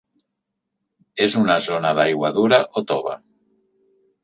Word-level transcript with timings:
És 1.25 1.35
una 1.43 1.59
zona 1.67 1.93
d'aigua 2.01 2.33
dura 2.41 2.61
o 2.81 2.85
tova? 2.95 3.17